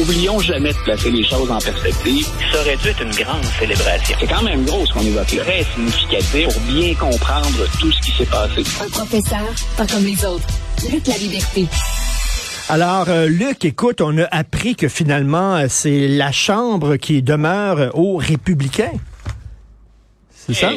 Oublions 0.00 0.38
jamais 0.40 0.72
de 0.72 0.78
placer 0.84 1.10
les 1.10 1.22
choses 1.22 1.50
en 1.50 1.58
perspective. 1.58 2.26
Ça 2.50 2.60
aurait 2.60 2.76
dû 2.76 2.88
être 2.88 3.02
une 3.02 3.10
grande 3.10 3.44
célébration. 3.58 4.16
C'est 4.18 4.26
quand 4.26 4.42
même 4.42 4.64
gros 4.64 4.86
ce 4.86 4.92
qu'on 4.94 5.02
évoque 5.02 5.32
là. 5.32 5.42
Très 5.44 5.64
significatif 5.64 6.48
pour 6.48 6.62
bien 6.62 6.94
comprendre 6.94 7.66
tout 7.78 7.92
ce 7.92 8.00
qui 8.00 8.10
s'est 8.12 8.30
passé. 8.30 8.64
Un 8.82 8.88
professeur, 8.88 9.46
pas 9.76 9.86
comme 9.86 10.04
les 10.04 10.24
autres. 10.24 10.46
Lutte 10.90 11.08
la 11.08 11.18
liberté. 11.18 11.66
Alors, 12.70 13.10
euh, 13.10 13.26
Luc, 13.26 13.66
écoute, 13.66 14.00
on 14.00 14.16
a 14.16 14.24
appris 14.30 14.76
que 14.76 14.88
finalement, 14.88 15.56
euh, 15.56 15.66
c'est 15.68 16.08
la 16.08 16.32
Chambre 16.32 16.96
qui 16.96 17.20
demeure 17.20 17.90
aux 17.94 18.16
républicains. 18.16 18.92
C'est 20.30 20.54
ça? 20.54 20.70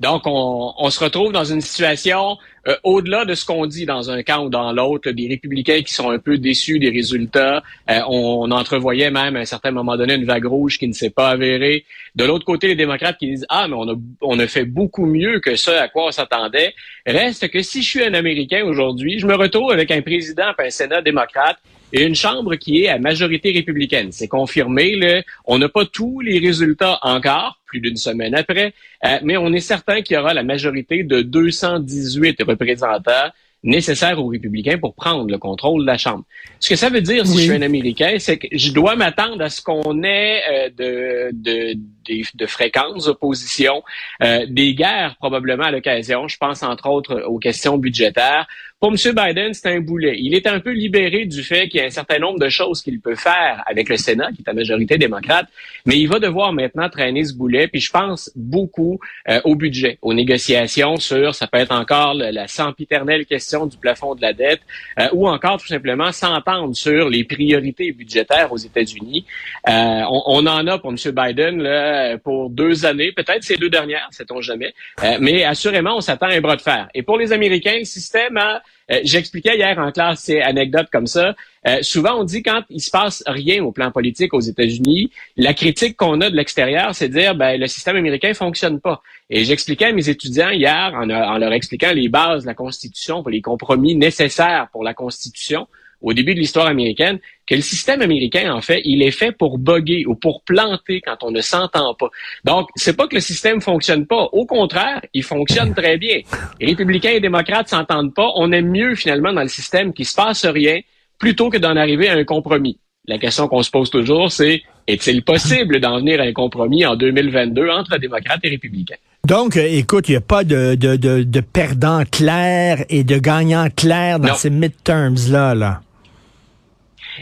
Donc, 0.00 0.22
on, 0.26 0.90
se 0.90 1.02
retrouve 1.02 1.32
dans 1.32 1.44
une 1.44 1.60
situation 1.60 2.38
euh, 2.68 2.76
au-delà 2.84 3.24
de 3.24 3.34
ce 3.34 3.44
qu'on 3.44 3.66
dit 3.66 3.84
dans 3.84 4.10
un 4.10 4.22
camp 4.22 4.44
ou 4.44 4.48
dans 4.48 4.72
l'autre, 4.72 5.10
des 5.10 5.26
républicains 5.26 5.82
qui 5.82 5.92
sont 5.92 6.10
un 6.10 6.18
peu 6.18 6.38
déçus 6.38 6.78
des 6.78 6.90
résultats. 6.90 7.64
Euh, 7.90 8.00
on, 8.08 8.50
entrevoyait 8.52 9.10
même 9.10 9.34
à 9.36 9.40
un 9.40 9.44
certain 9.44 9.72
moment 9.72 9.96
donné 9.96 10.14
une 10.14 10.24
vague 10.24 10.44
rouge 10.44 10.78
qui 10.78 10.86
ne 10.86 10.92
s'est 10.92 11.10
pas 11.10 11.30
avérée. 11.30 11.84
De 12.14 12.24
l'autre 12.24 12.44
côté, 12.44 12.68
les 12.68 12.76
démocrates 12.76 13.18
qui 13.18 13.26
disent 13.26 13.46
Ah, 13.48 13.66
mais 13.68 13.74
on 13.74 13.88
a, 13.88 13.94
on 14.22 14.38
a 14.38 14.46
fait 14.46 14.64
beaucoup 14.64 15.06
mieux 15.06 15.40
que 15.40 15.56
ce 15.56 15.70
à 15.70 15.88
quoi 15.88 16.06
on 16.06 16.10
s'attendait. 16.12 16.74
Reste 17.04 17.48
que 17.48 17.62
si 17.62 17.82
je 17.82 17.88
suis 17.88 18.04
un 18.04 18.14
Américain 18.14 18.64
aujourd'hui, 18.64 19.18
je 19.18 19.26
me 19.26 19.34
retrouve 19.34 19.72
avec 19.72 19.90
un 19.90 20.00
président 20.02 20.52
un 20.58 20.70
Sénat 20.70 21.02
démocrate 21.02 21.58
et 21.92 22.04
une 22.04 22.14
Chambre 22.14 22.56
qui 22.56 22.82
est 22.82 22.88
à 22.88 22.98
majorité 22.98 23.52
républicaine. 23.52 24.12
C'est 24.12 24.28
confirmé. 24.28 24.96
Là. 24.96 25.22
On 25.44 25.58
n'a 25.58 25.68
pas 25.68 25.84
tous 25.84 26.20
les 26.20 26.38
résultats 26.38 26.98
encore, 27.02 27.58
plus 27.66 27.80
d'une 27.80 27.96
semaine 27.96 28.34
après, 28.34 28.74
euh, 29.04 29.18
mais 29.22 29.36
on 29.36 29.52
est 29.52 29.60
certain 29.60 30.02
qu'il 30.02 30.16
y 30.16 30.18
aura 30.18 30.34
la 30.34 30.42
majorité 30.42 31.02
de 31.02 31.22
218 31.22 32.42
représentants 32.42 33.30
nécessaires 33.62 34.22
aux 34.22 34.28
républicains 34.28 34.78
pour 34.78 34.94
prendre 34.94 35.28
le 35.28 35.38
contrôle 35.38 35.82
de 35.82 35.86
la 35.86 35.98
Chambre. 35.98 36.24
Ce 36.60 36.68
que 36.68 36.76
ça 36.76 36.90
veut 36.90 37.00
dire, 37.00 37.26
si 37.26 37.32
oui. 37.32 37.38
je 37.38 37.42
suis 37.44 37.52
un 37.52 37.62
Américain, 37.62 38.16
c'est 38.18 38.38
que 38.38 38.46
je 38.52 38.72
dois 38.72 38.94
m'attendre 38.96 39.42
à 39.42 39.50
ce 39.50 39.60
qu'on 39.62 40.02
ait 40.02 40.42
euh, 40.50 40.68
de, 40.70 41.30
de, 41.32 41.74
de, 42.08 42.22
de, 42.34 42.46
fréquentes 42.46 43.06
oppositions, 43.06 43.82
euh, 44.22 44.46
des 44.48 44.74
guerres 44.74 45.16
probablement 45.18 45.64
à 45.64 45.70
l'occasion. 45.70 46.28
Je 46.28 46.36
pense 46.36 46.62
entre 46.62 46.88
autres 46.88 47.22
aux 47.26 47.38
questions 47.38 47.78
budgétaires. 47.78 48.46
Pour 48.80 48.92
M. 48.92 48.96
Biden, 49.12 49.54
c'est 49.54 49.68
un 49.68 49.80
boulet. 49.80 50.16
Il 50.20 50.36
est 50.36 50.46
un 50.46 50.60
peu 50.60 50.70
libéré 50.70 51.24
du 51.26 51.42
fait 51.42 51.68
qu'il 51.68 51.80
y 51.80 51.82
a 51.82 51.86
un 51.86 51.90
certain 51.90 52.20
nombre 52.20 52.38
de 52.38 52.48
choses 52.48 52.80
qu'il 52.80 53.00
peut 53.00 53.16
faire 53.16 53.64
avec 53.66 53.88
le 53.88 53.96
Sénat, 53.96 54.30
qui 54.30 54.42
est 54.42 54.48
à 54.48 54.52
majorité 54.52 54.98
démocrate, 54.98 55.48
mais 55.84 55.98
il 55.98 56.06
va 56.06 56.20
devoir 56.20 56.52
maintenant 56.52 56.88
traîner 56.88 57.24
ce 57.24 57.34
boulet. 57.34 57.66
Puis 57.66 57.80
je 57.80 57.90
pense 57.90 58.30
beaucoup 58.36 59.00
euh, 59.28 59.40
au 59.42 59.56
budget, 59.56 59.98
aux 60.00 60.14
négociations 60.14 60.96
sur, 60.96 61.34
ça 61.34 61.48
peut 61.48 61.58
être 61.58 61.72
encore 61.72 62.14
la 62.14 62.46
sempiternelle 62.46 63.26
question 63.26 63.47
du 63.66 63.76
plafond 63.76 64.14
de 64.14 64.22
la 64.22 64.32
dette, 64.32 64.60
euh, 64.98 65.08
ou 65.12 65.28
encore 65.28 65.58
tout 65.58 65.66
simplement 65.66 66.12
s'entendre 66.12 66.74
sur 66.74 67.08
les 67.08 67.24
priorités 67.24 67.92
budgétaires 67.92 68.52
aux 68.52 68.56
États-Unis. 68.56 69.24
Euh, 69.68 70.02
on, 70.10 70.22
on, 70.26 70.46
en 70.46 70.66
a 70.66 70.78
pour 70.78 70.90
M. 70.90 70.96
Biden 70.96 71.62
là, 71.62 72.18
pour 72.18 72.50
deux 72.50 72.84
années, 72.86 73.12
peut-être 73.12 73.42
ces 73.42 73.56
deux 73.56 73.70
dernières, 73.70 74.08
sait-on 74.10 74.40
jamais, 74.40 74.74
euh, 75.02 75.18
mais 75.20 75.44
assurément, 75.44 75.96
on 75.96 76.00
s'attend 76.00 76.26
à 76.26 76.34
un 76.34 76.40
bras 76.40 76.56
de 76.56 76.62
fer. 76.62 76.88
Et 76.94 77.02
pour 77.02 77.18
les 77.18 77.32
Américains, 77.32 77.78
le 77.78 77.84
système 77.84 78.36
a 78.36 78.62
euh, 78.90 79.00
J'expliquais 79.04 79.56
hier 79.56 79.78
en 79.78 79.92
classe 79.92 80.20
ces 80.20 80.40
anecdotes 80.40 80.88
comme 80.90 81.06
ça. 81.06 81.34
Euh, 81.66 81.78
souvent, 81.82 82.20
on 82.20 82.24
dit 82.24 82.42
quand 82.42 82.62
il 82.70 82.80
se 82.80 82.90
passe 82.90 83.22
rien 83.26 83.62
au 83.62 83.72
plan 83.72 83.90
politique 83.90 84.32
aux 84.34 84.40
États-Unis, 84.40 85.10
la 85.36 85.54
critique 85.54 85.96
qu'on 85.96 86.20
a 86.20 86.30
de 86.30 86.36
l'extérieur, 86.36 86.94
c'est 86.94 87.08
de 87.08 87.18
dire 87.18 87.34
ben 87.34 87.58
le 87.58 87.66
système 87.66 87.96
américain 87.96 88.32
fonctionne 88.34 88.80
pas. 88.80 89.02
Et 89.30 89.44
j'expliquais 89.44 89.86
à 89.86 89.92
mes 89.92 90.08
étudiants 90.08 90.50
hier, 90.50 90.92
en, 90.94 91.10
en 91.10 91.38
leur 91.38 91.52
expliquant 91.52 91.92
les 91.92 92.08
bases 92.08 92.42
de 92.42 92.46
la 92.46 92.54
Constitution, 92.54 93.24
les 93.26 93.42
compromis 93.42 93.94
nécessaires 93.94 94.68
pour 94.72 94.84
la 94.84 94.94
Constitution, 94.94 95.66
au 96.00 96.12
début 96.12 96.34
de 96.34 96.40
l'histoire 96.40 96.66
américaine, 96.66 97.18
que 97.46 97.54
le 97.54 97.60
système 97.60 98.02
américain, 98.02 98.52
en 98.52 98.60
fait, 98.60 98.82
il 98.84 99.02
est 99.02 99.10
fait 99.10 99.32
pour 99.32 99.58
bugger 99.58 100.04
ou 100.06 100.14
pour 100.14 100.42
planter 100.42 101.00
quand 101.00 101.16
on 101.22 101.30
ne 101.30 101.40
s'entend 101.40 101.94
pas. 101.94 102.08
Donc, 102.44 102.68
c'est 102.76 102.96
pas 102.96 103.08
que 103.08 103.14
le 103.14 103.20
système 103.20 103.60
fonctionne 103.60 104.06
pas. 104.06 104.28
Au 104.32 104.46
contraire, 104.46 105.00
il 105.14 105.22
fonctionne 105.22 105.74
très 105.74 105.96
bien. 105.98 106.20
Les 106.60 106.66
républicains 106.66 107.10
et 107.10 107.20
démocrates 107.20 107.68
s'entendent 107.68 108.14
pas. 108.14 108.30
On 108.36 108.52
aime 108.52 108.68
mieux, 108.68 108.94
finalement, 108.94 109.32
dans 109.32 109.42
le 109.42 109.48
système 109.48 109.92
qu'il 109.92 110.06
se 110.06 110.14
passe 110.14 110.44
rien 110.46 110.80
plutôt 111.18 111.50
que 111.50 111.56
d'en 111.56 111.76
arriver 111.76 112.08
à 112.08 112.14
un 112.14 112.24
compromis. 112.24 112.78
La 113.06 113.18
question 113.18 113.48
qu'on 113.48 113.62
se 113.62 113.70
pose 113.70 113.90
toujours, 113.90 114.30
c'est 114.30 114.62
est-il 114.86 115.24
possible 115.24 115.80
d'en 115.80 115.98
venir 115.98 116.20
à 116.20 116.24
un 116.24 116.32
compromis 116.32 116.84
en 116.86 116.94
2022 116.94 117.68
entre 117.70 117.98
démocrates 117.98 118.40
et 118.44 118.50
républicains? 118.50 118.96
Donc, 119.26 119.56
écoute, 119.56 120.08
il 120.08 120.12
n'y 120.12 120.16
a 120.16 120.22
pas 120.22 120.44
de, 120.44 120.74
de, 120.74 120.96
de, 120.96 121.22
de 121.22 121.40
perdant 121.40 122.04
clair 122.04 122.84
et 122.88 123.04
de 123.04 123.18
gagnant 123.18 123.68
clair 123.74 124.20
dans 124.20 124.28
non. 124.28 124.34
ces 124.34 124.50
midterms-là. 124.50 125.54
Là. 125.54 125.80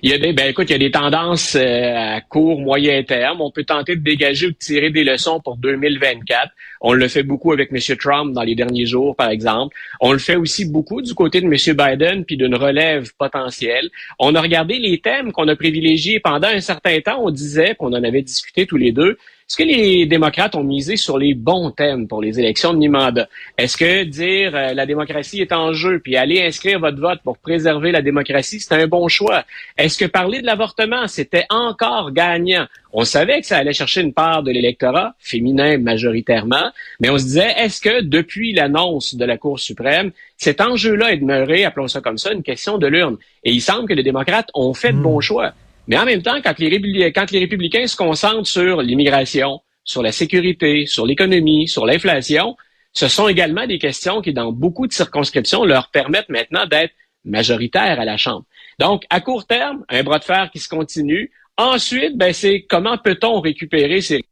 Il 0.03 0.11
y 0.11 0.12
a 0.12 0.19
des, 0.19 0.33
ben 0.33 0.49
écoute, 0.49 0.69
il 0.69 0.73
y 0.73 0.77
a 0.77 0.79
des 0.79 0.91
tendances 0.91 1.55
euh, 1.55 2.17
à 2.17 2.21
court, 2.21 2.61
moyen 2.61 3.03
terme. 3.03 3.41
On 3.41 3.51
peut 3.51 3.65
tenter 3.65 3.97
de 3.97 4.03
dégager 4.03 4.47
ou 4.47 4.51
de 4.51 4.57
tirer 4.57 4.91
des 4.91 5.05
leçons 5.05 5.41
pour 5.41 5.57
2024. 5.57 6.51
On 6.81 6.93
le 6.93 7.09
fait 7.09 7.23
beaucoup 7.23 7.53
avec 7.53 7.71
M. 7.73 7.97
Trump 7.97 8.35
dans 8.35 8.43
les 8.43 8.55
derniers 8.55 8.87
jours, 8.87 9.17
par 9.17 9.31
exemple. 9.31 9.77
On 10.01 10.12
le 10.12 10.19
fait 10.19 10.37
aussi 10.37 10.67
beaucoup 10.67 11.01
du 11.01 11.15
côté 11.15 11.41
de 11.41 11.47
M. 11.47 11.77
Biden 11.77 12.25
puis 12.25 12.37
d'une 12.37 12.55
relève 12.55 13.11
potentielle. 13.19 13.89
On 14.19 14.35
a 14.35 14.41
regardé 14.41 14.79
les 14.79 14.99
thèmes 14.99 15.33
qu'on 15.33 15.49
a 15.49 15.56
privilégiés 15.56 16.21
pendant 16.21 16.49
un 16.49 16.61
certain 16.61 17.01
temps. 17.01 17.23
On 17.23 17.31
disait, 17.31 17.75
qu'on 17.75 17.93
en 17.93 18.05
avait 18.05 18.23
discuté 18.23 18.67
tous 18.67 18.77
les 18.77 18.93
deux, 18.93 19.17
est-ce 19.49 19.59
que 19.59 19.62
les 19.62 20.07
démocrates 20.07 20.57
ont 20.57 20.65
misé 20.65 20.97
sur 20.97 21.19
les 21.19 21.33
bons 21.33 21.71
thèmes 21.71 22.09
pour 22.09 22.21
les 22.21 22.41
élections 22.41 22.73
de 22.73 22.79
mi-mandat? 22.79 23.29
Est-ce 23.57 23.77
que 23.77 24.03
dire 24.03 24.57
euh, 24.57 24.75
la 24.75 24.87
démocratie 24.87 25.41
est 25.41 25.53
en 25.53 25.73
jeu, 25.73 26.01
puis 26.01 26.17
aller 26.17 26.43
inscrire 26.43 26.81
votre 26.81 27.01
vote 27.01 27.21
pour 27.23 27.39
préserver 27.39 27.93
la 27.93 28.03
démocratie, 28.03 28.59
c'est 28.59 28.75
un 28.75 28.89
bon 28.89 29.06
choix? 29.06 29.45
Est-ce 29.79 29.99
que 29.99 30.05
parler 30.05 30.41
de 30.41 30.47
l'avortement, 30.47 31.06
c'était 31.06 31.47
encore 31.49 32.11
gagnant? 32.11 32.67
On 32.93 33.05
savait 33.05 33.41
que 33.41 33.47
ça 33.47 33.59
allait 33.59 33.73
chercher 33.73 34.01
une 34.01 34.12
part 34.12 34.43
de 34.43 34.51
l'électorat, 34.51 35.15
féminin 35.21 35.79
majoritairement, 35.79 36.73
mais 36.99 37.09
on 37.11 37.17
se 37.17 37.25
disait, 37.25 37.55
est-ce 37.56 37.81
que 37.81 38.03
depuis 38.03 38.53
l'annonce 38.53 39.15
de 39.15 39.25
la 39.25 39.39
Cour 39.39 39.61
suprême, 39.61 40.11
cet 40.39 40.61
enjeu-là 40.61 41.12
est 41.12 41.19
demeuré, 41.19 41.65
appelons 41.65 41.87
ça 41.87 42.01
comme 42.01 42.19
ça, 42.19 42.33
une 42.33 42.43
question 42.43 42.79
de 42.79 42.89
l'urne? 42.89 43.17
Et 43.45 43.53
il 43.53 43.61
semble 43.61 43.89
que 43.89 43.95
les 43.95 44.03
démocrates 44.03 44.51
ont 44.55 44.75
fait 44.75 44.93
de 44.93 44.99
bons 44.99 45.21
choix. 45.21 45.53
Mais 45.87 45.99
en 45.99 46.05
même 46.05 46.23
temps, 46.23 46.41
quand 46.43 46.59
les, 46.59 46.69
républicains 46.69 47.87
se 47.87 47.97
concentrent 47.97 48.47
sur 48.47 48.83
l'immigration, 48.83 49.61
sur 49.85 50.03
la 50.03 50.13
sécurité, 50.13 50.87
sur 50.87 51.07
l'économie, 51.07 51.69
sur 51.69 51.87
l'inflation, 51.87 52.57
ce 52.93 53.09
sont 53.09 53.29
également 53.29 53.67
des 53.67 53.79
questions 53.79 54.21
qui, 54.21 54.33
dans 54.33 54.53
beaucoup 54.53 54.87
de 54.87 54.93
circonscriptions, 54.93 55.65
leur 55.65 55.91
permettent 55.91 56.29
maintenant 56.29 56.67
d'être 56.67 56.95
majoritaires 57.25 58.01
à 58.01 58.05
la 58.05 58.17
Chambre. 58.17 58.45
Donc, 58.79 59.05
à 59.11 59.21
court 59.21 59.47
terme, 59.47 59.85
un 59.89 60.03
bras 60.03 60.19
de 60.19 60.25
fer 60.25 60.51
qui 60.51 60.59
se 60.59 60.69
continue. 60.69 61.31
Ensuite, 61.57 62.17
ben, 62.17 62.33
c'est 62.33 62.67
comment 62.69 62.99
peut-on 62.99 63.41
récupérer 63.41 64.01
ces... 64.01 64.25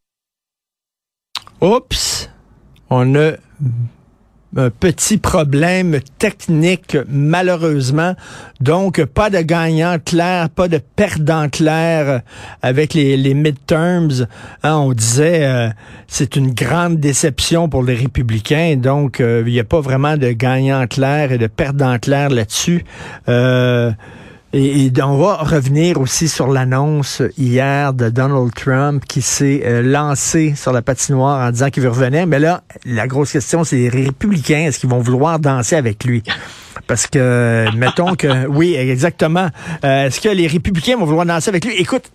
Oups! 1.61 2.31
On 2.91 3.15
a 3.15 3.33
un 4.57 4.71
petit 4.71 5.19
problème 5.19 6.01
technique, 6.19 6.97
malheureusement. 7.09 8.15
Donc, 8.61 9.05
pas 9.05 9.31
de 9.31 9.39
gagnant 9.39 9.97
clair, 10.05 10.49
pas 10.49 10.69
de 10.69 10.79
perdant 10.79 11.49
clair 11.49 12.23
avec 12.62 12.95
les, 12.95 13.35
midterms. 13.35 14.27
Hein, 14.62 14.77
on 14.77 14.93
disait, 14.93 15.45
euh, 15.45 15.69
c'est 16.06 16.37
une 16.37 16.53
grande 16.53 16.99
déception 16.99 17.69
pour 17.69 17.83
les 17.83 17.95
républicains. 17.95 18.77
Donc, 18.77 19.17
il 19.19 19.25
euh, 19.25 19.45
n'y 19.45 19.61
a 19.61 19.65
pas 19.65 19.81
vraiment 19.81 20.17
de 20.17 20.31
gagnant 20.31 20.87
clair 20.87 21.33
et 21.33 21.39
de 21.39 21.47
perdant 21.47 21.99
clair 21.99 22.31
là-dessus. 22.31 22.85
Euh, 23.29 23.91
et, 24.56 24.93
on 25.03 25.17
va 25.17 25.39
revenir 25.39 26.01
aussi 26.01 26.29
sur 26.29 26.47
l'annonce 26.47 27.23
hier 27.37 27.93
de 27.93 28.09
Donald 28.09 28.55
Trump 28.55 29.05
qui 29.05 29.21
s'est 29.21 29.62
euh, 29.65 29.83
lancé 29.83 30.55
sur 30.55 30.73
la 30.73 30.81
patinoire 30.81 31.49
en 31.49 31.51
disant 31.51 31.71
qu'il 31.71 31.83
veut 31.83 31.89
revenir. 31.89 32.29
Mais 32.29 32.39
là, 32.39 32.62
la 32.85 33.09
grosse 33.09 33.33
question, 33.33 33.65
c'est 33.65 33.75
les 33.75 33.89
républicains, 33.89 34.67
est-ce 34.67 34.79
qu'ils 34.79 34.91
vont 34.91 35.01
vouloir 35.01 35.41
danser 35.41 35.75
avec 35.75 36.05
lui? 36.05 36.23
Parce 36.87 37.09
que, 37.09 37.67
mettons 37.77 38.15
que, 38.15 38.47
oui, 38.49 38.75
exactement. 38.77 39.49
Euh, 39.85 40.06
est-ce 40.06 40.21
que 40.21 40.29
les 40.29 40.47
républicains 40.47 40.97
vont 40.97 41.07
vouloir 41.07 41.27
danser 41.27 41.49
avec 41.49 41.65
lui? 41.65 41.75
Écoute, 41.75 42.12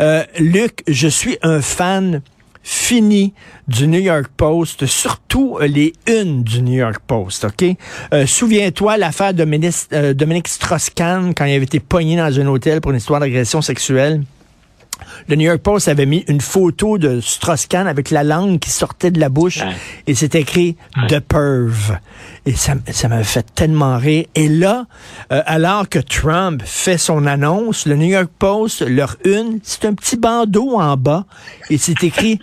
euh, 0.00 0.22
Luc, 0.38 0.84
je 0.86 1.08
suis 1.08 1.38
un 1.42 1.60
fan 1.60 2.22
fini 2.62 3.32
du 3.68 3.86
New 3.86 4.00
York 4.00 4.30
Post, 4.36 4.86
surtout 4.86 5.58
les 5.60 5.92
unes 6.06 6.42
du 6.42 6.62
New 6.62 6.74
York 6.74 7.00
Post, 7.06 7.44
OK? 7.44 7.76
Euh, 8.12 8.26
souviens-toi 8.26 8.96
l'affaire 8.96 9.34
de 9.34 9.46
euh, 9.92 10.14
Dominique 10.14 10.48
Strauss-Kahn 10.48 11.34
quand 11.34 11.44
il 11.44 11.54
avait 11.54 11.64
été 11.64 11.80
pogné 11.80 12.16
dans 12.16 12.40
un 12.40 12.46
hôtel 12.46 12.80
pour 12.80 12.90
une 12.90 12.98
histoire 12.98 13.20
d'agression 13.20 13.62
sexuelle. 13.62 14.22
Le 15.28 15.36
New 15.36 15.46
York 15.46 15.60
Post 15.60 15.88
avait 15.88 16.06
mis 16.06 16.24
une 16.28 16.40
photo 16.40 16.98
de 16.98 17.20
Strauss-Kahn 17.20 17.86
avec 17.86 18.10
la 18.10 18.24
langue 18.24 18.58
qui 18.58 18.70
sortait 18.70 19.10
de 19.10 19.20
la 19.20 19.28
bouche 19.28 19.60
et 20.06 20.14
c'est 20.14 20.34
écrit 20.34 20.76
The 21.08 21.20
Perv. 21.20 21.98
Et 22.46 22.52
ça, 22.52 22.74
ça 22.90 23.08
m'avait 23.08 23.24
fait 23.24 23.46
tellement 23.54 23.98
rire. 23.98 24.24
Et 24.34 24.48
là, 24.48 24.86
euh, 25.32 25.42
alors 25.46 25.88
que 25.88 25.98
Trump 25.98 26.62
fait 26.64 26.98
son 26.98 27.26
annonce, 27.26 27.86
le 27.86 27.96
New 27.96 28.08
York 28.08 28.30
Post, 28.38 28.82
leur 28.82 29.16
une, 29.24 29.60
c'est 29.62 29.84
un 29.84 29.94
petit 29.94 30.16
bandeau 30.16 30.78
en 30.78 30.96
bas 30.96 31.26
et 31.68 31.78
c'est 31.78 32.02
écrit 32.02 32.40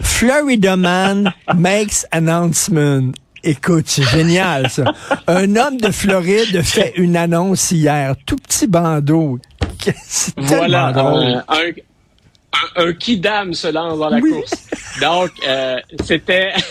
Florida 0.00 0.76
man 0.76 1.32
makes 1.54 2.06
announcement. 2.10 3.12
Écoute, 3.42 3.84
c'est 3.86 4.02
génial, 4.02 4.68
ça. 4.70 4.92
Un 5.28 5.54
homme 5.54 5.76
de 5.76 5.92
Floride 5.92 6.62
fait 6.62 6.94
une 6.96 7.16
annonce 7.16 7.70
hier. 7.70 8.16
Tout 8.26 8.36
petit 8.36 8.66
bandeau. 8.66 9.38
voilà, 10.36 10.86
un, 10.86 11.44
un, 11.48 11.72
un, 12.76 12.92
kidam 12.92 13.54
se 13.54 13.68
lance 13.68 13.98
dans 13.98 14.08
la 14.08 14.20
course. 14.20 14.68
Donc, 15.00 15.30
euh, 15.46 15.78
c'était... 16.04 16.52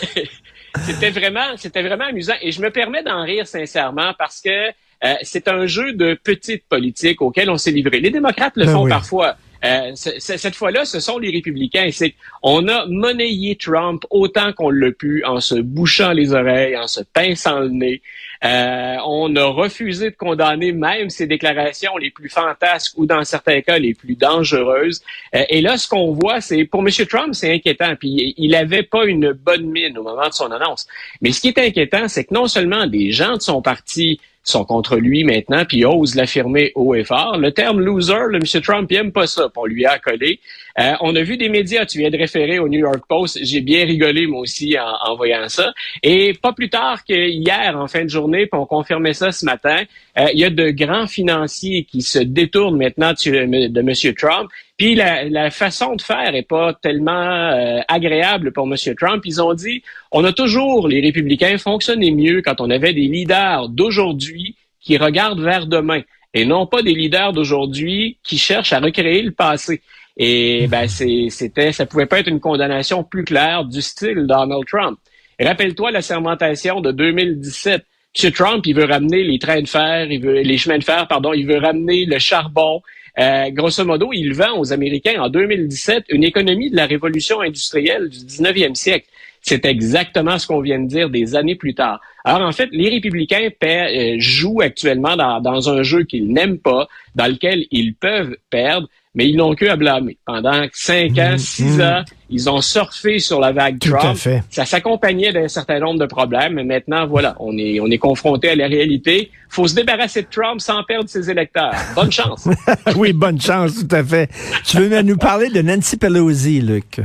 c'était 0.84 1.10
vraiment, 1.10 1.56
c'était 1.56 1.82
vraiment 1.82 2.04
amusant. 2.04 2.34
Et 2.40 2.52
je 2.52 2.60
me 2.60 2.70
permets 2.70 3.02
d'en 3.02 3.22
rire 3.22 3.46
sincèrement 3.46 4.12
parce 4.18 4.40
que 4.40 4.68
euh, 5.04 5.14
c'est 5.22 5.48
un 5.48 5.66
jeu 5.66 5.92
de 5.92 6.18
petite 6.22 6.64
politique 6.68 7.20
auquel 7.22 7.50
on 7.50 7.56
s'est 7.56 7.70
livré. 7.70 8.00
Les 8.00 8.10
démocrates 8.10 8.56
le 8.56 8.66
ben 8.66 8.72
font 8.72 8.88
parfois. 8.88 9.36
Euh, 9.64 9.92
cette 9.94 10.54
fois-là, 10.54 10.84
ce 10.84 11.00
sont 11.00 11.18
les 11.18 11.30
républicains. 11.30 11.88
C'est 11.90 12.14
on 12.42 12.68
a 12.68 12.86
monnayé 12.86 13.56
Trump 13.56 14.04
autant 14.10 14.52
qu'on 14.52 14.70
l'a 14.70 14.92
pu 14.92 15.24
en 15.24 15.40
se 15.40 15.54
bouchant 15.56 16.12
les 16.12 16.32
oreilles, 16.34 16.76
en 16.76 16.86
se 16.86 17.00
pinçant 17.00 17.60
le 17.60 17.70
nez. 17.70 18.02
Euh, 18.44 18.96
on 19.04 19.34
a 19.36 19.44
refusé 19.44 20.10
de 20.10 20.16
condamner 20.16 20.72
même 20.72 21.10
ses 21.10 21.26
déclarations 21.26 21.96
les 21.96 22.10
plus 22.10 22.28
fantasques 22.28 22.92
ou 22.96 23.06
dans 23.06 23.24
certains 23.24 23.60
cas 23.60 23.78
les 23.78 23.94
plus 23.94 24.14
dangereuses. 24.14 25.02
Euh, 25.34 25.42
et 25.48 25.60
là, 25.60 25.76
ce 25.76 25.88
qu'on 25.88 26.12
voit, 26.12 26.40
c'est 26.40 26.64
pour 26.64 26.80
M. 26.80 26.90
Trump, 27.08 27.34
c'est 27.34 27.52
inquiétant. 27.52 27.94
Puis 27.96 28.34
il 28.36 28.50
n'avait 28.50 28.82
pas 28.82 29.04
une 29.06 29.32
bonne 29.32 29.66
mine 29.66 29.96
au 29.98 30.02
moment 30.02 30.28
de 30.28 30.34
son 30.34 30.50
annonce. 30.50 30.86
Mais 31.20 31.32
ce 31.32 31.40
qui 31.40 31.48
est 31.48 31.58
inquiétant, 31.58 32.08
c'est 32.08 32.24
que 32.24 32.34
non 32.34 32.46
seulement 32.46 32.86
des 32.86 33.12
gens 33.12 33.36
de 33.36 33.42
son 33.42 33.62
parti 33.62 34.20
sont 34.48 34.64
contre 34.64 34.96
lui 34.96 35.24
maintenant, 35.24 35.64
puis 35.64 35.84
ose 35.84 36.14
l'affirmer 36.14 36.72
haut 36.74 36.94
et 36.94 37.04
fort. 37.04 37.36
Le 37.36 37.52
terme 37.52 37.80
loser, 37.80 38.28
le 38.28 38.36
M. 38.36 38.62
Trump 38.62 38.90
n'aime 38.90 39.12
pas 39.12 39.26
ça, 39.26 39.48
pour 39.48 39.66
lui 39.66 39.84
accoler. 39.84 40.40
Euh, 40.78 40.92
on 41.00 41.16
a 41.16 41.22
vu 41.22 41.36
des 41.36 41.48
médias, 41.48 41.86
tu 41.86 41.98
viens 41.98 42.10
de 42.10 42.18
référer 42.18 42.58
au 42.58 42.68
New 42.68 42.80
York 42.80 43.04
Post, 43.08 43.38
j'ai 43.42 43.62
bien 43.62 43.84
rigolé 43.86 44.26
moi 44.26 44.40
aussi 44.40 44.76
en, 44.78 45.16
voyant 45.16 45.48
ça. 45.48 45.72
Et 46.02 46.34
pas 46.34 46.52
plus 46.52 46.68
tard 46.68 47.04
que 47.04 47.14
hier, 47.14 47.78
en 47.78 47.88
fin 47.88 48.04
de 48.04 48.10
journée, 48.10 48.46
puis 48.46 48.60
on 48.60 48.66
confirmait 48.66 49.14
ça 49.14 49.32
ce 49.32 49.44
matin, 49.46 49.84
euh, 50.18 50.26
il 50.34 50.40
y 50.40 50.44
a 50.44 50.50
de 50.50 50.70
grands 50.70 51.06
financiers 51.06 51.84
qui 51.84 52.02
se 52.02 52.18
détournent 52.18 52.76
maintenant 52.76 53.12
de, 53.12 53.80
M. 53.80 54.14
Trump 54.14 54.50
puis 54.76 54.94
la, 54.94 55.50
façon 55.50 55.96
de 55.96 56.02
faire 56.02 56.34
est 56.34 56.46
pas 56.46 56.74
tellement 56.74 57.12
euh, 57.12 57.80
agréable 57.88 58.52
pour 58.52 58.66
M. 58.66 58.74
Trump. 58.94 59.22
Ils 59.24 59.40
ont 59.40 59.54
dit, 59.54 59.82
on 60.12 60.22
a 60.24 60.32
toujours, 60.34 60.88
les 60.88 61.00
républicains, 61.00 61.56
fonctionné 61.56 62.10
mieux 62.10 62.42
quand 62.42 62.60
on 62.60 62.68
avait 62.68 62.92
des 62.92 63.08
leaders 63.08 63.70
d'aujourd'hui 63.70 64.54
qui 64.80 64.98
regardent 64.98 65.40
vers 65.40 65.66
demain 65.66 66.02
et 66.34 66.44
non 66.44 66.66
pas 66.66 66.82
des 66.82 66.92
leaders 66.92 67.32
d'aujourd'hui 67.32 68.18
qui 68.22 68.36
cherchent 68.36 68.74
à 68.74 68.80
recréer 68.80 69.22
le 69.22 69.32
passé. 69.32 69.80
Et 70.16 70.66
ben 70.68 70.88
c'était, 70.88 71.72
ça 71.72 71.84
pouvait 71.86 72.06
pas 72.06 72.20
être 72.20 72.28
une 72.28 72.40
condamnation 72.40 73.04
plus 73.04 73.24
claire 73.24 73.64
du 73.64 73.82
style 73.82 74.26
Donald 74.26 74.64
Trump. 74.66 74.98
Rappelle-toi 75.38 75.90
la 75.90 76.00
sermentation 76.00 76.80
de 76.80 76.92
2017. 76.92 77.84
M. 78.24 78.32
Trump, 78.32 78.64
il 78.66 78.74
veut 78.74 78.86
ramener 78.86 79.24
les 79.24 79.38
trains 79.38 79.60
de 79.60 79.68
fer, 79.68 80.10
il 80.10 80.22
veut 80.22 80.40
les 80.40 80.56
chemins 80.56 80.78
de 80.78 80.84
fer, 80.84 81.06
pardon, 81.06 81.34
il 81.34 81.46
veut 81.46 81.58
ramener 81.58 82.06
le 82.06 82.18
charbon, 82.18 82.80
euh, 83.18 83.50
grosso 83.50 83.84
modo, 83.84 84.10
il 84.12 84.34
vend 84.34 84.58
aux 84.58 84.72
Américains 84.72 85.20
en 85.20 85.28
2017 85.28 86.04
une 86.10 86.24
économie 86.24 86.70
de 86.70 86.76
la 86.76 86.86
révolution 86.86 87.40
industrielle 87.40 88.08
du 88.08 88.18
19e 88.18 88.74
siècle. 88.74 89.06
C'est 89.40 89.64
exactement 89.64 90.38
ce 90.38 90.46
qu'on 90.46 90.60
vient 90.60 90.80
de 90.80 90.88
dire 90.88 91.08
des 91.08 91.36
années 91.36 91.54
plus 91.54 91.74
tard. 91.74 92.00
Alors 92.24 92.46
en 92.46 92.52
fait, 92.52 92.68
les 92.72 92.88
républicains 92.88 93.48
euh, 93.62 94.16
jouent 94.18 94.60
actuellement 94.60 95.16
dans, 95.16 95.40
dans 95.40 95.70
un 95.70 95.82
jeu 95.82 96.02
qu'ils 96.02 96.32
n'aiment 96.32 96.58
pas, 96.58 96.88
dans 97.14 97.26
lequel 97.26 97.64
ils 97.70 97.94
peuvent 97.94 98.36
perdre, 98.50 98.88
mais 99.16 99.28
ils 99.30 99.36
n'ont 99.36 99.54
que 99.54 99.64
à 99.64 99.76
blâmer. 99.76 100.18
Pendant 100.26 100.66
cinq 100.72 101.18
ans, 101.18 101.32
mmh, 101.32 101.38
six 101.38 101.78
mmh. 101.78 101.80
ans, 101.80 102.04
ils 102.28 102.50
ont 102.50 102.60
surfé 102.60 103.18
sur 103.18 103.40
la 103.40 103.50
vague 103.50 103.78
Tout 103.78 103.88
Trump. 103.90 104.18
Ça 104.50 104.66
s'accompagnait 104.66 105.32
d'un 105.32 105.48
certain 105.48 105.80
nombre 105.80 105.98
de 105.98 106.04
problèmes, 106.04 106.52
mais 106.52 106.64
maintenant, 106.64 107.06
voilà, 107.06 107.34
on 107.40 107.56
est, 107.56 107.80
on 107.80 107.86
est 107.86 107.98
confronté 107.98 108.50
à 108.50 108.54
la 108.54 108.68
réalité. 108.68 109.30
faut 109.48 109.66
se 109.66 109.74
débarrasser 109.74 110.22
de 110.22 110.28
Trump 110.30 110.60
sans 110.60 110.84
perdre 110.84 111.08
ses 111.08 111.30
électeurs. 111.30 111.72
Bonne 111.94 112.12
chance. 112.12 112.46
oui, 112.96 113.14
bonne 113.14 113.40
chance, 113.40 113.86
tout 113.86 113.96
à 113.96 114.04
fait. 114.04 114.28
Tu 114.66 114.76
veux 114.76 115.02
nous 115.02 115.16
parler 115.16 115.48
de 115.48 115.62
Nancy 115.62 115.96
Pelosi, 115.96 116.60
Luc? 116.60 117.00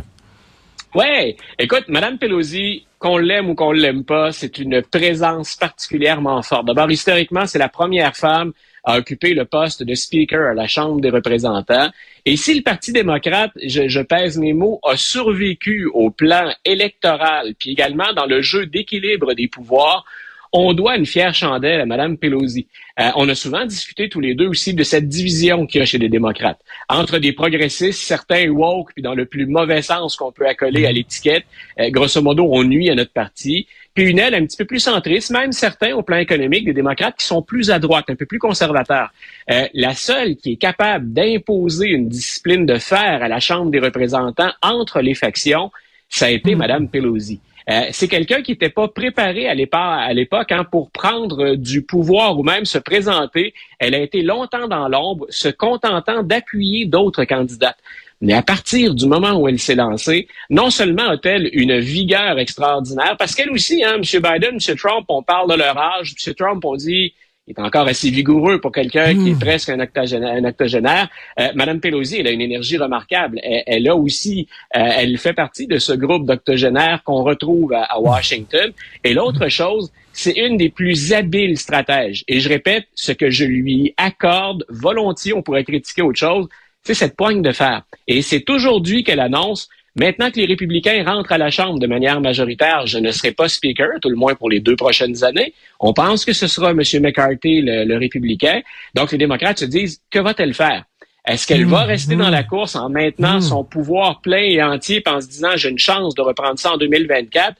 Ouais, 0.93 1.37
écoute, 1.57 1.85
Madame 1.87 2.17
Pelosi, 2.17 2.85
qu'on 3.01 3.17
l'aime 3.17 3.49
ou 3.49 3.55
qu'on 3.55 3.71
l'aime 3.71 4.05
pas, 4.05 4.31
c'est 4.31 4.59
une 4.59 4.83
présence 4.83 5.55
particulièrement 5.55 6.43
forte. 6.43 6.67
D'abord, 6.67 6.91
historiquement, 6.91 7.47
c'est 7.47 7.57
la 7.57 7.67
première 7.67 8.15
femme 8.15 8.53
à 8.83 8.99
occuper 8.99 9.33
le 9.33 9.45
poste 9.45 9.81
de 9.81 9.95
Speaker 9.95 10.51
à 10.51 10.53
la 10.53 10.67
Chambre 10.67 11.01
des 11.01 11.09
représentants. 11.09 11.89
Et 12.25 12.37
si 12.37 12.53
le 12.53 12.61
Parti 12.61 12.93
démocrate, 12.93 13.51
je, 13.63 14.01
pèse 14.01 14.37
mes 14.37 14.53
mots, 14.53 14.79
a 14.83 14.97
survécu 14.97 15.87
au 15.91 16.11
plan 16.11 16.53
électoral, 16.63 17.55
puis 17.57 17.71
également 17.71 18.13
dans 18.13 18.27
le 18.27 18.43
jeu 18.43 18.67
d'équilibre 18.67 19.33
des 19.33 19.47
pouvoirs, 19.47 20.05
on 20.53 20.73
doit 20.73 20.97
une 20.97 21.05
fière 21.05 21.33
chandelle 21.33 21.81
à 21.81 21.85
Mme 21.85 22.17
Pelosi. 22.17 22.67
Euh, 22.99 23.09
on 23.15 23.29
a 23.29 23.35
souvent 23.35 23.65
discuté 23.65 24.09
tous 24.09 24.19
les 24.19 24.35
deux 24.35 24.47
aussi 24.47 24.73
de 24.73 24.83
cette 24.83 25.07
division 25.07 25.65
qu'il 25.65 25.79
y 25.79 25.81
a 25.81 25.85
chez 25.85 25.97
les 25.97 26.09
démocrates 26.09 26.59
entre 26.89 27.19
des 27.19 27.31
progressistes, 27.31 28.01
certains 28.01 28.49
woke, 28.49 28.91
puis 28.93 29.01
dans 29.01 29.15
le 29.15 29.25
plus 29.25 29.45
mauvais 29.45 29.81
sens 29.81 30.15
qu'on 30.15 30.31
peut 30.31 30.47
accoler 30.47 30.85
à 30.85 30.91
l'étiquette. 30.91 31.45
Euh, 31.79 31.89
grosso 31.89 32.21
modo, 32.21 32.47
on 32.51 32.63
nuit 32.63 32.89
à 32.89 32.95
notre 32.95 33.13
parti. 33.13 33.67
Puis 33.93 34.05
une 34.05 34.19
aile 34.19 34.35
un 34.35 34.45
petit 34.45 34.57
peu 34.57 34.65
plus 34.65 34.79
centriste, 34.79 35.31
même 35.31 35.51
certains 35.51 35.93
au 35.93 36.01
plan 36.01 36.17
économique 36.17 36.65
des 36.65 36.73
démocrates 36.73 37.17
qui 37.17 37.25
sont 37.25 37.41
plus 37.41 37.71
à 37.71 37.79
droite, 37.79 38.05
un 38.09 38.15
peu 38.15 38.25
plus 38.25 38.39
conservateurs. 38.39 39.09
Euh, 39.49 39.67
la 39.73 39.93
seule 39.95 40.37
qui 40.37 40.53
est 40.53 40.57
capable 40.57 41.11
d'imposer 41.11 41.89
une 41.89 42.07
discipline 42.07 42.65
de 42.65 42.77
fer 42.77 43.21
à 43.21 43.27
la 43.27 43.39
Chambre 43.39 43.69
des 43.69 43.79
représentants 43.79 44.51
entre 44.61 45.01
les 45.01 45.13
factions, 45.13 45.71
ça 46.07 46.25
a 46.25 46.29
été 46.29 46.55
Mme 46.55 46.89
Pelosi. 46.89 47.39
Euh, 47.69 47.83
c'est 47.91 48.07
quelqu'un 48.07 48.41
qui 48.41 48.51
n'était 48.51 48.69
pas 48.69 48.87
préparé 48.87 49.47
à 49.47 49.53
l'époque 49.53 50.51
hein, 50.51 50.63
pour 50.63 50.91
prendre 50.91 51.55
du 51.55 51.83
pouvoir 51.83 52.37
ou 52.39 52.43
même 52.43 52.65
se 52.65 52.77
présenter. 52.77 53.53
Elle 53.79 53.95
a 53.95 53.99
été 53.99 54.21
longtemps 54.21 54.67
dans 54.67 54.87
l'ombre, 54.87 55.25
se 55.29 55.49
contentant 55.49 56.23
d'appuyer 56.23 56.85
d'autres 56.85 57.25
candidates. 57.25 57.77
Mais 58.21 58.33
à 58.33 58.43
partir 58.43 58.93
du 58.93 59.07
moment 59.07 59.33
où 59.33 59.47
elle 59.47 59.57
s'est 59.59 59.75
lancée, 59.75 60.27
non 60.49 60.69
seulement 60.69 61.09
a-t-elle 61.09 61.49
une 61.53 61.79
vigueur 61.79 62.37
extraordinaire, 62.37 63.15
parce 63.17 63.33
qu'elle 63.33 63.49
aussi, 63.49 63.83
hein, 63.83 63.95
M. 63.95 64.01
Biden, 64.01 64.59
M. 64.59 64.75
Trump, 64.77 65.05
on 65.09 65.23
parle 65.23 65.51
de 65.51 65.57
leur 65.57 65.75
âge, 65.77 66.13
M. 66.25 66.33
Trump, 66.35 66.63
on 66.63 66.75
dit 66.75 67.13
est 67.47 67.59
encore 67.59 67.87
assez 67.87 68.09
vigoureux 68.09 68.61
pour 68.61 68.71
quelqu'un 68.71 69.15
qui 69.15 69.29
est 69.29 69.33
hmm. 69.33 69.39
presque 69.39 69.69
un 69.69 69.79
octogénaire. 69.79 71.09
Un 71.37 71.43
euh, 71.43 71.51
Madame 71.55 71.79
Pelosi, 71.79 72.17
elle 72.19 72.27
a 72.27 72.31
une 72.31 72.41
énergie 72.41 72.77
remarquable. 72.77 73.39
Elle, 73.43 73.87
a 73.87 73.95
aussi, 73.95 74.47
euh, 74.75 74.79
elle 74.79 75.17
fait 75.17 75.33
partie 75.33 75.67
de 75.67 75.79
ce 75.79 75.93
groupe 75.93 76.25
d'octogénaires 76.25 77.03
qu'on 77.03 77.23
retrouve 77.23 77.73
à, 77.73 77.99
Washington. 77.99 78.71
Et 79.03 79.13
l'autre 79.13 79.49
chose, 79.49 79.91
c'est 80.13 80.37
une 80.37 80.57
des 80.57 80.69
plus 80.69 81.13
habiles 81.13 81.57
stratèges. 81.57 82.23
Et 82.27 82.39
je 82.39 82.49
répète, 82.49 82.85
ce 82.93 83.11
que 83.11 83.29
je 83.29 83.45
lui 83.45 83.93
accorde 83.97 84.65
volontiers, 84.69 85.33
on 85.33 85.41
pourrait 85.41 85.63
critiquer 85.63 86.03
autre 86.03 86.19
chose, 86.19 86.47
c'est 86.83 86.93
cette 86.93 87.15
poigne 87.15 87.41
de 87.41 87.51
fer. 87.51 87.83
Et 88.07 88.21
c'est 88.21 88.49
aujourd'hui 88.49 89.03
qu'elle 89.03 89.19
annonce 89.19 89.69
Maintenant 89.95 90.31
que 90.31 90.39
les 90.39 90.45
républicains 90.45 91.03
rentrent 91.05 91.33
à 91.33 91.37
la 91.37 91.51
Chambre 91.51 91.77
de 91.77 91.87
manière 91.87 92.21
majoritaire, 92.21 92.87
je 92.87 92.97
ne 92.97 93.11
serai 93.11 93.31
pas 93.31 93.49
speaker, 93.49 93.99
tout 94.01 94.09
le 94.09 94.15
moins 94.15 94.35
pour 94.35 94.49
les 94.49 94.61
deux 94.61 94.77
prochaines 94.77 95.23
années. 95.23 95.53
On 95.81 95.91
pense 95.91 96.23
que 96.23 96.31
ce 96.31 96.47
sera 96.47 96.71
M. 96.71 96.81
McCarthy, 97.01 97.61
le, 97.61 97.97
républicain. 97.97 98.61
Donc, 98.95 99.11
les 99.11 99.17
démocrates 99.17 99.59
se 99.59 99.65
disent, 99.65 100.01
que 100.09 100.19
va-t-elle 100.19 100.53
faire? 100.53 100.85
Est-ce 101.27 101.45
qu'elle 101.45 101.65
va 101.65 101.83
rester 101.83 102.15
dans 102.15 102.29
la 102.29 102.43
course 102.43 102.75
en 102.75 102.89
maintenant 102.89 103.41
son 103.41 103.63
pouvoir 103.63 104.21
plein 104.21 104.41
et 104.41 104.63
entier 104.63 105.03
en 105.05 105.21
se 105.21 105.27
disant, 105.27 105.55
j'ai 105.55 105.69
une 105.69 105.77
chance 105.77 106.15
de 106.15 106.21
reprendre 106.21 106.57
ça 106.57 106.73
en 106.73 106.77
2024? 106.77 107.57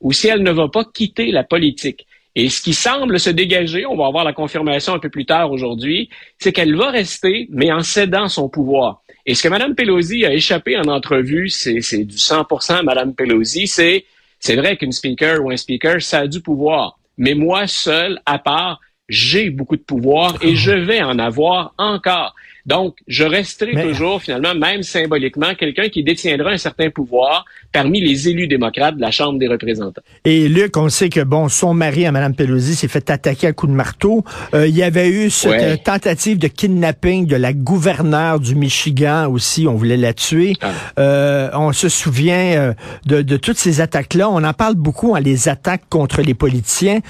Ou 0.00 0.12
si 0.12 0.28
elle 0.28 0.42
ne 0.42 0.50
va 0.50 0.68
pas 0.68 0.84
quitter 0.84 1.30
la 1.30 1.44
politique? 1.44 2.06
Et 2.34 2.48
ce 2.48 2.60
qui 2.60 2.74
semble 2.74 3.20
se 3.20 3.30
dégager, 3.30 3.86
on 3.86 3.96
va 3.96 4.06
avoir 4.06 4.24
la 4.24 4.32
confirmation 4.32 4.94
un 4.94 4.98
peu 4.98 5.10
plus 5.10 5.26
tard 5.26 5.52
aujourd'hui, 5.52 6.08
c'est 6.38 6.52
qu'elle 6.52 6.74
va 6.74 6.90
rester, 6.90 7.46
mais 7.50 7.70
en 7.70 7.82
cédant 7.82 8.28
son 8.28 8.48
pouvoir. 8.48 9.03
Et 9.26 9.34
ce 9.34 9.42
que 9.42 9.48
Mme 9.48 9.74
Pelosi 9.74 10.26
a 10.26 10.32
échappé 10.32 10.76
en 10.76 10.84
entrevue, 10.88 11.48
c'est 11.48 12.04
du 12.04 12.16
100% 12.16 12.84
Mme 12.84 13.14
Pelosi, 13.14 13.66
c'est 13.66 14.04
c'est 14.38 14.56
vrai 14.56 14.76
qu'une 14.76 14.92
speaker 14.92 15.42
ou 15.42 15.50
un 15.50 15.56
speaker, 15.56 16.02
ça 16.02 16.20
a 16.20 16.26
du 16.26 16.42
pouvoir. 16.42 16.98
Mais 17.16 17.32
moi, 17.32 17.66
seul, 17.66 18.20
à 18.26 18.38
part, 18.38 18.78
j'ai 19.08 19.50
beaucoup 19.50 19.76
de 19.76 19.82
pouvoir 19.82 20.36
et 20.42 20.56
je 20.56 20.70
vais 20.72 21.02
en 21.02 21.18
avoir 21.18 21.74
encore. 21.78 22.34
Donc, 22.66 22.96
je 23.06 23.24
resterai 23.24 23.72
Mais- 23.74 23.82
toujours, 23.82 24.22
finalement, 24.22 24.54
même 24.54 24.82
symboliquement, 24.82 25.54
quelqu'un 25.54 25.90
qui 25.90 26.02
détiendra 26.02 26.48
un 26.52 26.56
certain 26.56 26.88
pouvoir 26.88 27.44
parmi 27.72 28.00
les 28.00 28.26
élus 28.30 28.48
démocrates 28.48 28.96
de 28.96 29.02
la 29.02 29.10
Chambre 29.10 29.38
des 29.38 29.48
représentants. 29.48 30.00
Et 30.24 30.48
Luc, 30.48 30.74
on 30.78 30.88
sait 30.88 31.10
que 31.10 31.20
bon, 31.20 31.50
son 31.50 31.74
mari 31.74 32.06
à 32.06 32.12
Mme 32.12 32.34
Pelosi 32.34 32.74
s'est 32.74 32.88
fait 32.88 33.10
attaquer 33.10 33.48
à 33.48 33.52
coups 33.52 33.70
de 33.70 33.76
marteau. 33.76 34.24
Euh, 34.54 34.66
il 34.66 34.74
y 34.74 34.82
avait 34.82 35.10
eu 35.10 35.28
cette 35.28 35.50
Ouais. 35.50 35.62
euh, 35.62 35.76
tentative 35.76 36.38
de 36.38 36.48
kidnapping 36.48 37.26
de 37.26 37.36
la 37.36 37.52
gouverneure 37.52 38.40
du 38.40 38.54
Michigan 38.54 39.28
aussi. 39.30 39.66
On 39.68 39.74
voulait 39.74 39.98
la 39.98 40.14
tuer. 40.14 40.54
Ah. 40.62 40.70
Euh, 40.98 41.50
on 41.52 41.72
se 41.74 41.90
souvient 41.90 42.56
euh, 42.56 42.72
de, 43.04 43.20
de 43.20 43.36
toutes 43.36 43.58
ces 43.58 43.82
attaques-là. 43.82 44.30
On 44.30 44.42
en 44.42 44.54
parle 44.54 44.74
beaucoup, 44.76 45.14
hein, 45.14 45.20
les 45.20 45.50
attaques 45.50 45.82
contre 45.90 46.22
les 46.22 46.32
politiciens. 46.34 47.00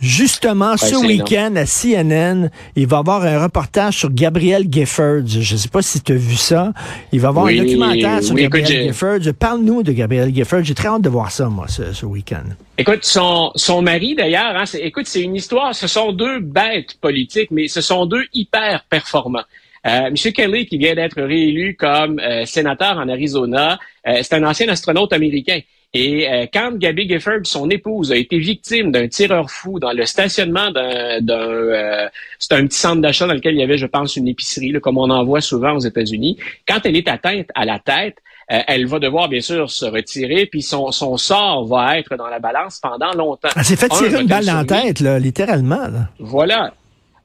Justement, 0.00 0.76
ce 0.76 0.96
week-end 0.96 1.54
à 1.56 1.64
CNN, 1.64 2.50
il 2.76 2.86
va 2.86 2.96
y 2.96 3.00
avoir 3.00 3.22
un 3.24 3.42
reportage 3.42 3.98
sur 3.98 4.10
Gabriel 4.12 4.66
Giffords. 4.70 5.26
Je 5.26 5.54
ne 5.54 5.58
sais 5.58 5.68
pas 5.68 5.80
si 5.82 6.00
tu 6.02 6.12
as 6.12 6.16
vu 6.16 6.34
ça. 6.36 6.72
Il 7.12 7.20
va 7.20 7.28
y 7.28 7.30
avoir 7.30 7.44
Oui, 7.46 7.58
un 7.58 7.62
documentaire 7.64 8.22
sur 8.22 8.34
oui, 8.34 8.42
Gabriel 8.42 8.88
Giffords. 8.88 9.32
Parle-nous 9.38 9.82
de 9.82 9.92
Gabriel 9.92 10.34
Giffords. 10.34 10.64
J'ai 10.64 10.74
très 10.74 10.88
hâte 10.88 11.02
de 11.02 11.08
voir 11.08 11.30
ça, 11.30 11.48
moi, 11.48 11.66
ce, 11.68 11.92
ce 11.92 12.04
week-end. 12.04 12.44
Écoute, 12.76 13.04
son, 13.04 13.50
son 13.54 13.80
mari 13.82 14.14
d'ailleurs, 14.14 14.56
hein, 14.56 14.66
c'est- 14.66 14.80
écoute, 14.80 15.06
c'est 15.06 15.22
une 15.22 15.36
histoire, 15.36 15.74
ce 15.74 15.86
sont 15.86 16.12
deux 16.12 16.40
bêtes 16.40 16.94
politiques, 17.00 17.50
mais 17.50 17.68
ce 17.68 17.80
sont 17.80 18.04
deux 18.06 18.24
hyper 18.34 18.84
performants. 18.90 19.44
Euh, 19.86 20.06
M. 20.08 20.14
Kelly, 20.14 20.66
qui 20.66 20.78
vient 20.78 20.94
d'être 20.94 21.20
réélu 21.22 21.76
comme 21.78 22.18
euh, 22.18 22.44
sénateur 22.46 22.98
en 22.98 23.08
Arizona, 23.08 23.78
euh, 24.06 24.18
c'est 24.22 24.34
un 24.34 24.44
ancien 24.44 24.68
astronaute 24.68 25.12
américain. 25.12 25.60
Et 25.96 26.28
euh, 26.28 26.46
quand 26.52 26.76
Gabby 26.76 27.08
Gifford, 27.08 27.40
son 27.44 27.70
épouse, 27.70 28.10
a 28.10 28.16
été 28.16 28.36
victime 28.38 28.90
d'un 28.90 29.06
tireur 29.06 29.48
fou 29.48 29.78
dans 29.78 29.92
le 29.92 30.04
stationnement 30.04 30.72
d'un... 30.72 31.20
d'un, 31.20 31.38
euh, 31.38 32.08
c'est 32.40 32.52
un 32.52 32.66
petit 32.66 32.78
centre 32.78 33.00
d'achat 33.00 33.28
dans 33.28 33.34
lequel 33.34 33.54
il 33.54 33.60
y 33.60 33.62
avait, 33.62 33.78
je 33.78 33.86
pense, 33.86 34.16
une 34.16 34.26
épicerie, 34.26 34.72
là, 34.72 34.80
comme 34.80 34.98
on 34.98 35.08
en 35.08 35.24
voit 35.24 35.40
souvent 35.40 35.72
aux 35.76 35.80
États-Unis. 35.80 36.36
Quand 36.66 36.80
elle 36.84 36.96
est 36.96 37.08
atteinte 37.08 37.46
à 37.54 37.64
la 37.64 37.78
tête, 37.78 38.16
euh, 38.52 38.58
elle 38.66 38.86
va 38.86 38.98
devoir, 38.98 39.28
bien 39.28 39.40
sûr, 39.40 39.70
se 39.70 39.84
retirer, 39.84 40.46
puis 40.46 40.62
son, 40.62 40.90
son 40.90 41.16
sort 41.16 41.64
va 41.66 41.96
être 41.96 42.16
dans 42.16 42.26
la 42.26 42.40
balance 42.40 42.80
pendant 42.80 43.12
longtemps. 43.12 43.48
Elle 43.56 43.64
s'est 43.64 43.76
fait 43.76 43.92
Un, 43.92 43.96
tirer 43.96 44.20
une 44.20 44.26
balle 44.26 44.46
dans 44.46 44.54
la 44.54 44.64
tête, 44.64 44.98
là, 44.98 45.20
littéralement. 45.20 45.86
là. 45.86 46.10
Voilà. 46.18 46.74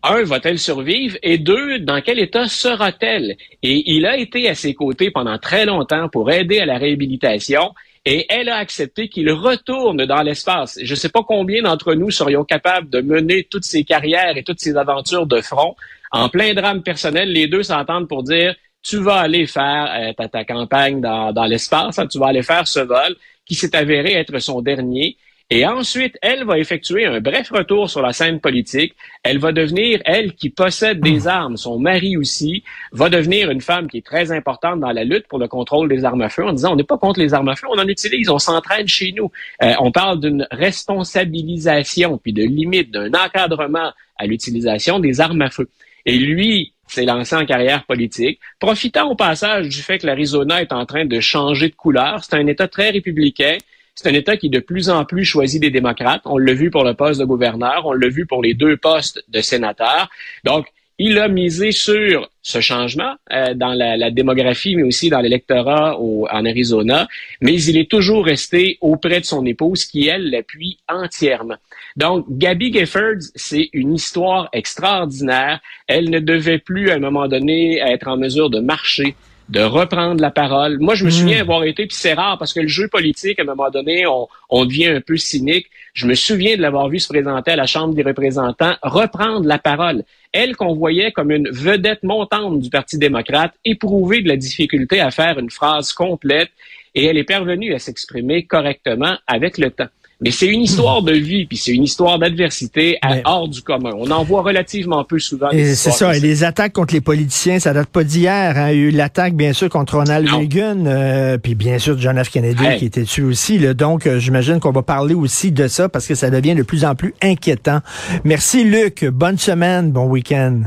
Un, 0.04 0.24
va-t-elle 0.24 0.60
survivre? 0.60 1.18
Et 1.24 1.40
deux, 1.40 1.80
dans 1.80 2.02
quel 2.02 2.20
état 2.20 2.48
sera-t-elle? 2.48 3.36
Et 3.64 3.92
il 3.94 4.06
a 4.06 4.16
été 4.16 4.48
à 4.48 4.56
ses 4.56 4.74
côtés 4.76 5.12
pendant 5.12 5.38
très 5.40 5.66
longtemps 5.66 6.08
pour 6.08 6.32
aider 6.32 6.60
à 6.60 6.66
la 6.66 6.78
réhabilitation. 6.78 7.74
Et 8.06 8.26
elle 8.30 8.50
a 8.50 8.58
accepté 8.58 9.10
qu'il 9.10 9.32
retourne 9.32 10.06
dans 10.06 10.22
l'espace. 10.22 10.80
Je 10.82 10.92
ne 10.92 10.96
sais 10.96 11.10
pas 11.10 11.24
combien 11.24 11.64
d'entre 11.64 11.94
nous 11.94 12.12
serions 12.12 12.44
capables 12.44 12.90
de 12.90 13.02
mener 13.02 13.44
toutes 13.44 13.66
ces 13.66 13.84
carrières 13.84 14.38
et 14.38 14.44
toutes 14.44 14.60
ces 14.60 14.78
aventures 14.78 15.28
de 15.28 15.42
front. 15.42 15.76
En 16.12 16.30
plein 16.30 16.54
drame 16.54 16.82
personnel, 16.82 17.32
les 17.32 17.48
deux 17.48 17.64
s'entendent 17.64 18.08
pour 18.08 18.24
dire 18.24 18.56
tu 18.82 18.98
vas 18.98 19.18
aller 19.18 19.46
faire 19.46 20.16
euh, 20.20 20.28
ta, 20.28 20.46
campagne 20.46 21.02
dans, 21.02 21.34
dans 21.34 21.46
l'espace, 21.46 22.00
hein, 22.00 22.08
tu 22.08 22.18
vas 22.18 22.28
aller 22.28 22.44
faire 22.44 22.68
ce 22.68 22.80
vol 22.80 23.16
qui 23.46 23.56
s'est 23.56 23.76
avéré 23.76 24.14
être 24.14 24.40
son 24.40 24.62
dernier. 24.62 25.18
Et 25.52 25.66
ensuite, 25.66 26.16
elle 26.22 26.44
va 26.44 26.60
effectuer 26.60 27.06
un 27.06 27.20
bref 27.22 27.50
retour 27.50 27.90
sur 27.90 28.04
la 28.04 28.14
scène 28.14 28.40
politique. 28.40 28.96
Elle 29.24 29.40
va 29.40 29.52
devenir, 29.52 30.00
elle 30.06 30.36
qui 30.36 30.52
possède 30.52 31.00
des 31.00 31.28
armes, 31.28 31.58
son 31.58 31.80
mari 31.80 32.18
aussi, 32.18 32.64
va 32.92 33.10
devenir 33.10 33.50
une 33.50 33.62
femme 33.62 33.90
qui 33.90 33.98
est 33.98 34.06
très 34.06 34.32
importante 34.32 34.80
dans 34.80 34.92
la 34.92 35.04
lutte 35.04 35.28
pour 35.28 35.40
le 35.40 35.48
contrôle 35.48 35.90
des 35.90 36.06
armes 36.06 36.22
à 36.22 36.30
feu 36.30 36.46
en 36.46 36.54
disant 36.54 36.74
on 36.74 36.76
n'est 36.76 36.84
pas 36.84 37.00
contre 37.00 37.20
les 37.20 37.34
armes 37.34 37.50
à 37.50 37.56
feu, 37.56 37.66
on 37.68 37.80
en 37.80 37.88
utilise, 37.88 38.30
on 38.30 38.38
s'entraîne 38.38 38.88
chez 38.88 39.12
nous. 39.12 39.32
Euh, 39.64 39.74
on 39.80 39.92
parle 39.92 40.20
d'une 40.20 40.48
responsabilisation, 40.52 42.20
puis 42.20 42.32
de 42.32 42.44
limite, 42.44 42.92
d'un 42.92 43.12
encadrement 43.14 43.92
à 44.18 44.28
l'utilisation 44.28 45.00
des 45.00 45.20
armes 45.20 45.42
à 45.42 45.50
feu. 45.50 45.68
Et 46.06 46.18
lui 46.20 46.74
s'est 46.86 47.06
lancé 47.06 47.36
en 47.36 47.46
carrière 47.46 47.86
politique, 47.86 48.40
profitant 48.60 49.10
au 49.10 49.16
passage 49.16 49.68
du 49.70 49.82
fait 49.82 49.98
que 49.98 50.06
l'Arizona 50.06 50.62
est 50.62 50.74
en 50.74 50.86
train 50.86 51.06
de 51.06 51.20
changer 51.20 51.70
de 51.70 51.76
couleur. 51.76 52.24
C'est 52.24 52.36
un 52.36 52.46
État 52.46 52.68
très 52.68 52.92
républicain. 52.92 53.58
C'est 54.02 54.08
un 54.08 54.14
État 54.14 54.38
qui 54.38 54.50
de 54.50 54.60
plus 54.60 54.90
en 54.90 55.04
plus 55.04 55.26
choisit 55.26 55.62
des 55.62 55.72
démocrates. 55.72 56.22
On 56.24 56.38
l'a 56.38 56.54
vu 56.54 56.72
pour 56.72 56.86
le 56.86 56.94
poste 56.94 57.20
de 57.20 57.26
gouverneur, 57.26 57.86
on 57.86 57.92
l'a 57.92 58.08
vu 58.08 58.26
pour 58.26 58.42
les 58.42 58.54
deux 58.54 58.78
postes 58.78 59.22
de 59.28 59.42
sénateur. 59.42 60.10
Donc, 60.46 60.68
il 60.98 61.18
a 61.18 61.28
misé 61.28 61.74
sur 61.74 62.30
ce 62.42 62.62
changement 62.62 63.16
euh, 63.34 63.54
dans 63.56 63.74
la, 63.74 63.98
la, 63.98 64.10
démographie, 64.10 64.78
mais 64.78 64.84
aussi 64.84 65.10
dans 65.10 65.20
l'électorat 65.20 66.00
en 66.00 66.46
Arizona, 66.46 67.10
mais 67.42 67.62
il 67.62 67.76
est 67.76 67.92
toujours 67.92 68.24
resté 68.24 68.78
auprès 68.80 69.20
de 69.20 69.26
son 69.26 69.46
épouse 69.46 69.84
qui, 69.84 70.08
elle, 70.08 70.30
l'appuie 70.30 70.78
entièrement. 70.88 71.58
Donc, 71.98 72.26
Gabby 72.30 72.72
Giffords, 72.72 73.32
c'est 73.36 73.70
une 73.74 73.94
histoire 73.94 74.48
extraordinaire. 74.54 75.60
Elle 75.88 76.10
ne 76.10 76.20
devait 76.20 76.60
plus, 76.60 76.90
à 76.90 76.96
un 76.96 77.00
moment 77.00 77.28
donné, 77.28 77.80
être 77.80 78.08
en 78.08 78.16
mesure 78.16 78.50
de 78.50 78.62
marcher 78.62 79.16
de 79.50 79.62
reprendre 79.62 80.22
la 80.22 80.30
parole. 80.30 80.78
Moi, 80.80 80.94
je 80.94 81.06
me 81.06 81.10
souviens 81.10 81.42
avoir 81.42 81.64
été, 81.64 81.88
puis 81.88 81.96
c'est 81.96 82.14
rare 82.14 82.38
parce 82.38 82.54
que 82.54 82.60
le 82.60 82.68
jeu 82.68 82.88
politique, 82.88 83.40
à 83.40 83.42
un 83.42 83.46
moment 83.46 83.70
donné, 83.72 84.06
on, 84.06 84.28
on 84.50 84.66
devient 84.66 84.88
un 84.88 85.02
peu 85.02 85.18
cynique. 85.18 85.68
Je 85.94 86.06
me 86.06 86.14
souviens 86.14 86.56
de 86.56 86.62
l'avoir 86.62 86.88
vu 86.88 87.00
se 87.00 87.08
présenter 87.08 87.52
à 87.52 87.56
la 87.56 87.66
Chambre 87.66 87.96
des 87.96 88.04
représentants, 88.04 88.76
reprendre 88.84 89.48
la 89.48 89.58
parole. 89.58 90.04
Elle 90.32 90.56
qu'on 90.56 90.76
voyait 90.76 91.12
comme 91.12 91.32
une 91.32 91.50
vedette 91.50 92.04
montante 92.04 92.60
du 92.60 92.70
Parti 92.70 93.00
démocrate, 93.00 93.54
éprouver 93.66 94.22
de 94.22 94.28
la 94.28 94.38
difficulté 94.38 95.00
à 95.00 95.10
faire 95.10 95.40
une 95.40 95.50
phrase 95.50 95.94
complète, 95.94 96.50
et 96.94 97.06
elle 97.06 97.18
est 97.18 97.24
parvenue 97.24 97.74
à 97.74 97.80
s'exprimer 97.80 98.46
correctement 98.46 99.18
avec 99.26 99.58
le 99.58 99.72
temps. 99.72 99.90
Mais 100.22 100.32
c'est 100.32 100.48
une 100.48 100.62
histoire 100.62 101.02
de 101.04 101.14
vie, 101.14 101.46
puis 101.46 101.58
c'est 101.58 101.72
une 101.72 101.84
histoire 101.84 102.20
d'adversité 102.20 103.00
hors 103.26 103.48
du 103.48 103.62
commun. 103.62 103.92
On 103.98 104.12
en 104.12 104.24
voit 104.24 104.42
relativement 104.42 105.04
peu 105.04 105.20
souvent. 105.20 105.50
Et 105.52 105.76
c'est 105.76 105.92
ça. 105.92 106.16
Et 106.16 106.20
les 106.20 106.44
attaques 106.44 106.74
contre 106.74 106.94
les 106.94 107.02
politiciens, 107.02 107.60
ça 107.60 107.74
date 107.74 107.90
pas 107.90 108.04
d'hier. 108.04 108.58
Hein. 108.58 108.72
Il 108.72 108.78
y 108.78 108.84
a 108.84 108.88
eu 108.88 108.92
l'attaque, 108.92 109.36
bien 109.36 109.54
sûr, 109.54 109.70
contre 109.70 109.98
Ronald 109.98 110.28
non. 110.28 110.40
Reagan, 110.40 110.86
euh, 110.86 111.38
puis 111.38 111.56
bien 111.56 111.80
sûr 111.80 111.98
John 111.98 112.22
F. 112.22 112.30
Kennedy 112.30 112.66
hey. 112.66 112.80
qui 112.80 112.86
était 112.86 113.02
dessus 113.02 113.24
aussi. 113.24 113.58
Là. 113.58 113.74
Donc, 113.74 114.08
euh, 114.08 114.20
j'imagine 114.20 114.60
qu'on 114.60 114.72
va 114.72 114.82
parler 114.82 115.14
aussi 115.14 115.52
de 115.52 115.68
ça 115.68 115.90
parce 115.90 116.08
que 116.08 116.16
ça 116.16 116.30
devient 116.30 116.56
de 116.56 116.64
plus 116.64 116.86
en 116.86 116.96
plus 116.96 117.14
inquiétant. 117.22 117.80
Merci, 118.24 118.64
Luc. 118.64 119.06
Bonne 119.06 119.38
semaine, 119.38 119.92
bon 119.92 120.08
week-end. 120.08 120.62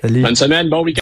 Salut. 0.00 0.22
Bonne 0.22 0.34
semaine, 0.34 0.68
bon 0.68 0.82
week-end. 0.82 0.92